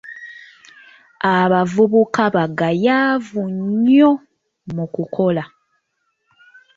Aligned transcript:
Abavubuka 1.37 2.23
bagayaavu 2.35 3.41
nnyo 3.53 4.11
mu 4.75 4.85
kukola. 4.95 5.43